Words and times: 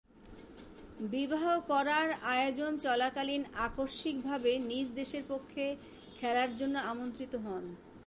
বিবাহ 1.11 1.45
করার 1.67 2.09
আয়োজন 2.33 2.71
চলাকালীন 2.77 3.43
আকস্মিকভাবে 3.67 4.51
নিজ 4.59 4.87
দেশের 4.91 5.23
পক্ষে 5.27 5.65
খেলার 6.19 6.51
জন্যে 6.55 6.79
আমন্ত্রিত 6.79 7.33
হন। 7.35 7.63